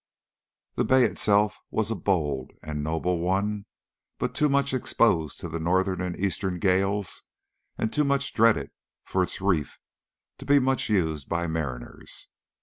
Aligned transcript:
The 0.77 0.83
bay 0.83 1.03
itself 1.03 1.61
was 1.69 1.91
a 1.91 1.95
bold 1.95 2.53
and 2.63 2.83
noble 2.83 3.19
one, 3.19 3.67
but 4.17 4.33
too 4.33 4.49
much 4.49 4.73
exposed 4.73 5.39
to 5.41 5.47
the 5.47 5.59
northern 5.59 6.01
and 6.01 6.19
eastern 6.19 6.57
gales, 6.57 7.21
and 7.77 7.93
too 7.93 8.03
much 8.03 8.33
dreaded 8.33 8.71
for 9.05 9.21
its 9.21 9.41
reef, 9.41 9.77
to 10.39 10.45
be 10.47 10.57
much 10.57 10.89
used 10.89 11.29
by 11.29 11.45
mariners. 11.45 12.29